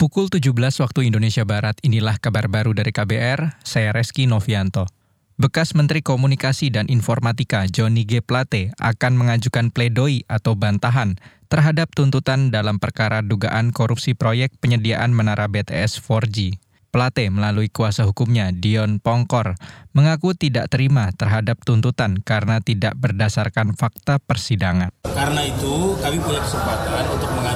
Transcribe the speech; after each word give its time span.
Pukul 0.00 0.32
17 0.32 0.56
waktu 0.56 1.12
Indonesia 1.12 1.44
Barat, 1.44 1.76
inilah 1.84 2.16
kabar 2.16 2.48
baru 2.48 2.72
dari 2.72 2.88
KBR, 2.88 3.60
saya 3.60 3.92
Reski 3.92 4.24
Novianto. 4.24 4.88
Bekas 5.36 5.76
Menteri 5.76 6.00
Komunikasi 6.00 6.72
dan 6.72 6.88
Informatika 6.88 7.68
Johnny 7.68 8.08
G. 8.08 8.24
Plate 8.24 8.72
akan 8.80 9.20
mengajukan 9.20 9.68
pledoi 9.68 10.24
atau 10.24 10.56
bantahan 10.56 11.20
terhadap 11.52 11.92
tuntutan 11.92 12.48
dalam 12.48 12.80
perkara 12.80 13.20
dugaan 13.20 13.76
korupsi 13.76 14.16
proyek 14.16 14.56
penyediaan 14.56 15.12
menara 15.12 15.52
BTS 15.52 16.00
4G. 16.00 16.56
Plate 16.88 17.28
melalui 17.28 17.68
kuasa 17.68 18.08
hukumnya 18.08 18.56
Dion 18.56 19.04
Pongkor 19.04 19.52
mengaku 19.92 20.32
tidak 20.32 20.72
terima 20.72 21.12
terhadap 21.12 21.60
tuntutan 21.60 22.24
karena 22.24 22.64
tidak 22.64 22.96
berdasarkan 22.96 23.76
fakta 23.76 24.16
persidangan. 24.16 24.88
Karena 25.04 25.44
itu 25.44 25.92
kami 26.00 26.16
punya 26.24 26.40
kesempatan 26.40 27.04
untuk 27.12 27.28
mengajukan 27.36 27.49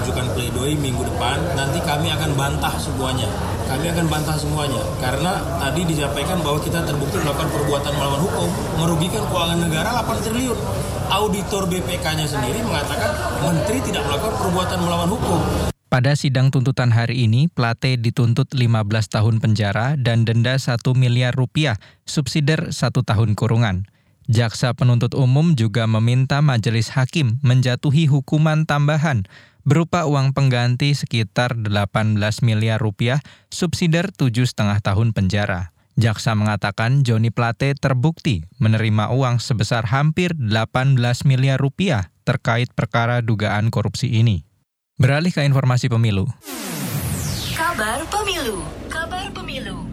pledoi 0.65 0.81
minggu 0.81 1.05
depan. 1.05 1.37
Nanti 1.61 1.77
kami 1.85 2.09
akan 2.09 2.33
bantah 2.41 2.73
semuanya. 2.81 3.29
Kami 3.69 3.85
akan 3.93 4.09
bantah 4.09 4.32
semuanya 4.32 4.81
karena 4.96 5.37
tadi 5.61 5.85
disampaikan 5.85 6.40
bahwa 6.40 6.57
kita 6.61 6.81
terbukti 6.89 7.21
melakukan 7.21 7.53
perbuatan 7.53 7.93
melawan 7.93 8.21
hukum, 8.25 8.49
merugikan 8.81 9.25
keuangan 9.29 9.61
negara 9.61 9.93
8 10.04 10.25
triliun. 10.25 10.57
Auditor 11.13 11.68
BPK-nya 11.68 12.25
sendiri 12.25 12.64
mengatakan 12.64 13.13
menteri 13.45 13.85
tidak 13.85 14.09
melakukan 14.09 14.37
perbuatan 14.40 14.79
melawan 14.81 15.09
hukum. 15.13 15.40
Pada 15.93 16.17
sidang 16.17 16.49
tuntutan 16.49 16.90
hari 16.96 17.29
ini, 17.29 17.46
Plate 17.53 18.01
dituntut 18.01 18.57
15 18.57 18.89
tahun 19.12 19.37
penjara 19.45 20.01
dan 20.01 20.25
denda 20.25 20.57
1 20.57 20.81
miliar 20.96 21.37
rupiah, 21.37 21.76
subsidiar 22.09 22.73
satu 22.73 23.04
tahun 23.04 23.37
kurungan. 23.37 23.85
Jaksa 24.25 24.73
penuntut 24.73 25.12
umum 25.12 25.53
juga 25.53 25.85
meminta 25.85 26.40
majelis 26.40 26.89
hakim 26.96 27.37
menjatuhi 27.45 28.09
hukuman 28.09 28.65
tambahan 28.65 29.29
berupa 29.64 30.04
uang 30.04 30.36
pengganti 30.36 30.93
sekitar 30.93 31.57
18 31.59 32.20
miliar 32.45 32.78
rupiah, 32.78 33.25
subsidiar 33.48 34.12
tujuh 34.12 34.45
setengah 34.45 34.78
tahun 34.84 35.17
penjara. 35.17 35.75
Jaksa 35.95 36.34
mengatakan 36.34 37.07
Joni 37.07 37.31
Plate 37.31 37.79
terbukti 37.79 38.42
menerima 38.59 39.15
uang 39.15 39.39
sebesar 39.39 39.87
hampir 39.89 40.35
18 40.37 40.98
miliar 41.27 41.59
rupiah 41.59 42.11
terkait 42.27 42.73
perkara 42.75 43.23
dugaan 43.23 43.70
korupsi 43.70 44.11
ini. 44.11 44.42
Beralih 44.98 45.31
ke 45.31 45.42
informasi 45.42 45.87
pemilu. 45.91 46.27
Kabar 47.55 48.03
Pemilu. 48.11 48.62
Kabar 48.91 49.31
Pemilu. 49.31 49.87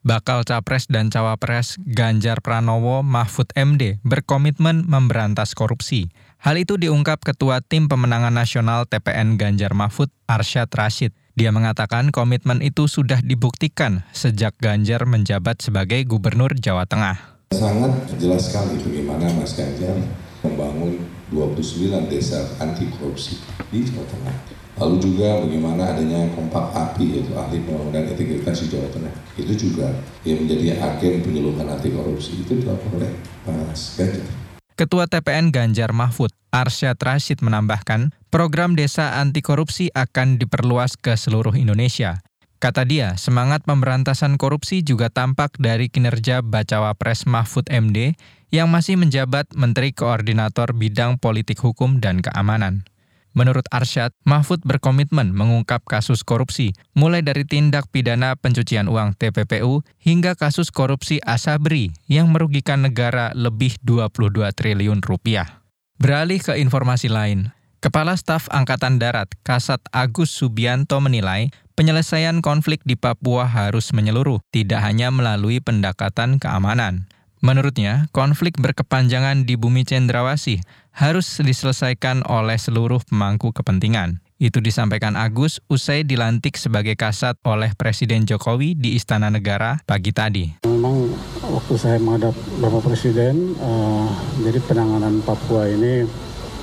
Bakal 0.00 0.48
Capres 0.48 0.88
dan 0.88 1.12
Cawapres 1.12 1.76
Ganjar 1.82 2.40
Pranowo 2.40 3.04
Mahfud 3.04 3.52
MD 3.52 4.00
berkomitmen 4.00 4.86
memberantas 4.88 5.52
korupsi. 5.52 6.08
Hal 6.40 6.56
itu 6.56 6.80
diungkap 6.80 7.20
Ketua 7.20 7.60
Tim 7.60 7.84
Pemenangan 7.84 8.32
Nasional 8.32 8.88
TPN 8.88 9.36
Ganjar 9.36 9.76
Mahfud 9.76 10.08
Arsyad 10.24 10.72
Rashid. 10.72 11.12
Dia 11.36 11.52
mengatakan 11.52 12.08
komitmen 12.08 12.64
itu 12.64 12.88
sudah 12.88 13.20
dibuktikan 13.20 14.08
sejak 14.16 14.56
Ganjar 14.56 15.04
menjabat 15.04 15.60
sebagai 15.60 16.00
Gubernur 16.08 16.56
Jawa 16.56 16.88
Tengah. 16.88 17.44
Sangat 17.52 17.92
jelas 18.16 18.48
sekali 18.48 18.80
bagaimana 18.80 19.28
Mas 19.36 19.52
Ganjar 19.52 19.92
membangun 20.40 21.04
29 21.28 22.08
desa 22.08 22.40
anti 22.56 22.88
korupsi 22.88 23.36
di 23.68 23.84
Jawa 23.84 24.08
Tengah. 24.08 24.36
Lalu 24.80 24.96
juga 24.96 25.44
bagaimana 25.44 25.92
adanya 25.92 26.24
kompak 26.32 26.72
api 26.72 27.20
yaitu 27.20 27.36
ahli 27.36 27.60
pembangunan 27.68 28.16
di 28.16 28.40
Jawa 28.64 28.88
Tengah. 28.88 29.12
Itu 29.36 29.52
juga 29.52 29.92
yang 30.24 30.48
menjadi 30.48 30.80
agen 30.80 31.20
penyuluhan 31.20 31.68
anti 31.68 31.92
korupsi 31.92 32.40
itu 32.40 32.64
dilakukan 32.64 32.96
oleh 32.96 33.12
Mas 33.44 34.00
Ganjar. 34.00 34.49
Ketua 34.80 35.04
TPN 35.04 35.52
Ganjar 35.52 35.92
Mahfud, 35.92 36.32
Arsyad 36.56 36.96
Rashid 36.96 37.44
menambahkan, 37.44 38.16
program 38.32 38.72
desa 38.72 39.20
anti 39.20 39.44
korupsi 39.44 39.92
akan 39.92 40.40
diperluas 40.40 40.96
ke 40.96 41.20
seluruh 41.20 41.52
Indonesia. 41.52 42.24
Kata 42.64 42.88
dia, 42.88 43.12
semangat 43.20 43.60
pemberantasan 43.68 44.40
korupsi 44.40 44.80
juga 44.80 45.12
tampak 45.12 45.60
dari 45.60 45.92
kinerja 45.92 46.40
Bacawa 46.40 46.96
Pres 46.96 47.28
Mahfud 47.28 47.68
MD 47.68 48.16
yang 48.48 48.72
masih 48.72 48.96
menjabat 48.96 49.52
Menteri 49.52 49.92
Koordinator 49.92 50.72
Bidang 50.72 51.20
Politik 51.20 51.60
Hukum 51.60 52.00
dan 52.00 52.24
Keamanan. 52.24 52.88
Menurut 53.30 53.62
Arsyad, 53.70 54.10
Mahfud 54.26 54.66
berkomitmen 54.66 55.30
mengungkap 55.30 55.86
kasus 55.86 56.26
korupsi, 56.26 56.74
mulai 56.98 57.22
dari 57.22 57.46
tindak 57.46 57.86
pidana 57.94 58.34
pencucian 58.34 58.90
uang 58.90 59.14
TPPU 59.14 59.86
hingga 60.02 60.34
kasus 60.34 60.74
korupsi 60.74 61.22
Asabri 61.22 61.94
yang 62.10 62.34
merugikan 62.34 62.82
negara 62.82 63.30
lebih 63.38 63.78
22 63.86 64.50
triliun 64.50 64.98
rupiah. 65.06 65.62
Beralih 66.00 66.42
ke 66.42 66.58
informasi 66.58 67.06
lain, 67.12 67.54
Kepala 67.80 68.12
Staf 68.12 68.44
Angkatan 68.52 69.00
Darat 69.00 69.32
Kasat 69.40 69.80
Agus 69.88 70.28
Subianto 70.28 71.00
menilai 71.00 71.48
penyelesaian 71.80 72.44
konflik 72.44 72.84
di 72.84 72.92
Papua 72.92 73.48
harus 73.48 73.96
menyeluruh, 73.96 74.44
tidak 74.52 74.84
hanya 74.84 75.08
melalui 75.08 75.64
pendekatan 75.64 76.36
keamanan. 76.36 77.08
Menurutnya, 77.40 78.04
konflik 78.12 78.60
berkepanjangan 78.60 79.48
di 79.48 79.56
bumi 79.56 79.88
cendrawasih 79.88 80.60
harus 80.92 81.24
diselesaikan 81.40 82.20
oleh 82.28 82.60
seluruh 82.60 83.00
pemangku 83.08 83.56
kepentingan. 83.56 84.20
Itu 84.36 84.60
disampaikan 84.60 85.16
Agus 85.16 85.56
usai 85.64 86.04
dilantik 86.04 86.60
sebagai 86.60 87.00
kasat 87.00 87.40
oleh 87.48 87.72
Presiden 87.72 88.28
Jokowi 88.28 88.76
di 88.76 88.92
Istana 88.92 89.32
Negara 89.32 89.80
pagi 89.88 90.12
tadi. 90.12 90.68
Memang 90.68 91.08
waktu 91.48 91.74
saya 91.80 91.96
menghadap 91.96 92.36
Bapak 92.60 92.92
Presiden, 92.92 93.56
uh, 93.56 94.12
jadi 94.44 94.60
penanganan 94.60 95.24
Papua 95.24 95.64
ini 95.64 96.04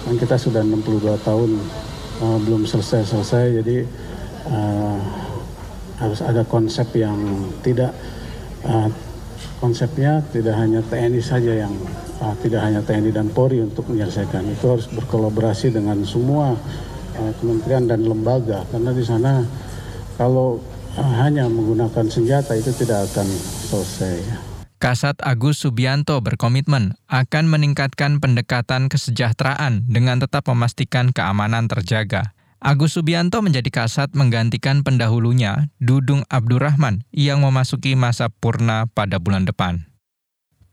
kan 0.05 0.13
kita 0.13 0.37
sudah 0.37 0.61
62 0.61 1.25
tahun 1.25 1.49
uh, 2.21 2.37
belum 2.45 2.69
selesai-selesai 2.69 3.65
jadi 3.65 3.77
uh, 4.45 4.97
harus 5.97 6.21
ada 6.21 6.45
konsep 6.45 6.85
yang 6.93 7.17
tidak 7.65 7.91
uh, 8.61 8.87
konsepnya 9.59 10.21
tidak 10.29 10.55
hanya 10.55 10.79
TNI 10.85 11.21
saja 11.21 11.65
yang 11.65 11.73
uh, 12.21 12.35
tidak 12.39 12.61
hanya 12.63 12.81
TNI 12.85 13.11
dan 13.11 13.27
Polri 13.33 13.61
untuk 13.61 13.89
menyelesaikan 13.89 14.45
itu 14.49 14.65
harus 14.69 14.87
berkolaborasi 14.89 15.73
dengan 15.73 16.01
semua 16.05 16.53
uh, 17.17 17.31
kementerian 17.41 17.89
dan 17.89 18.05
lembaga 18.05 18.63
karena 18.69 18.91
di 18.93 19.03
sana 19.03 19.41
kalau 20.15 20.61
uh, 20.97 21.13
hanya 21.21 21.49
menggunakan 21.49 22.05
senjata 22.09 22.53
itu 22.53 22.69
tidak 22.73 23.09
akan 23.11 23.27
selesai. 23.69 24.47
Kasat 24.77 25.17
Agus 25.25 25.65
Subianto 25.65 26.21
berkomitmen 26.21 27.01
akan 27.09 27.49
meningkatkan 27.49 28.21
pendekatan 28.21 28.93
kesejahteraan 28.93 29.89
dengan 29.89 30.21
tetap 30.21 30.45
memastikan 30.53 31.09
keamanan 31.09 31.65
terjaga. 31.65 32.36
Agus 32.57 32.97
Subianto 32.97 33.37
menjadi 33.45 33.69
kasat 33.69 34.17
menggantikan 34.17 34.81
pendahulunya, 34.81 35.69
Dudung 35.77 36.25
Abdurrahman, 36.25 37.05
yang 37.13 37.45
memasuki 37.45 37.93
masa 37.93 38.33
purna 38.33 38.89
pada 38.89 39.21
bulan 39.21 39.45
depan. 39.45 39.85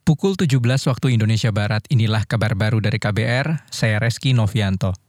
Pukul 0.04 0.36
17 0.36 0.64
waktu 0.88 1.12
Indonesia 1.12 1.52
Barat, 1.52 1.84
inilah 1.92 2.24
kabar 2.24 2.56
baru 2.56 2.80
dari 2.80 2.96
KBR, 2.96 3.68
saya 3.68 4.00
Reski 4.00 4.32
Novianto. 4.32 5.03